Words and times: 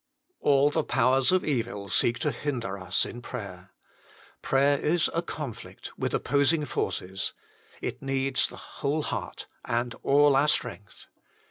All 0.39 0.71
the 0.71 0.83
powers 0.83 1.31
of 1.31 1.45
evil 1.45 1.87
seek 1.87 2.17
to 2.21 2.31
hinder 2.31 2.75
us 2.79 3.05
in 3.05 3.21
prayer. 3.21 3.69
Prayer 4.41 4.79
is 4.79 5.11
a 5.13 5.21
conflict 5.21 5.95
with 5.95 6.15
opposing 6.15 6.65
forces. 6.65 7.33
It 7.81 8.01
needs 8.01 8.47
the 8.47 8.57
whole 8.57 9.03
heart 9.03 9.45
and 9.63 9.93
all 10.01 10.35
our 10.35 10.47
strength. 10.47 11.05